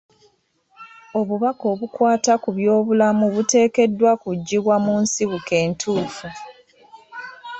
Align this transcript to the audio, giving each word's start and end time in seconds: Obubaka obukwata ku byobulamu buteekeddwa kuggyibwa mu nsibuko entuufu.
Obubaka 1.19 1.63
obukwata 1.73 2.33
ku 2.43 2.49
byobulamu 2.57 3.25
buteekeddwa 3.33 4.11
kuggyibwa 4.21 4.75
mu 4.85 4.93
nsibuko 5.03 5.51
entuufu. 5.63 6.27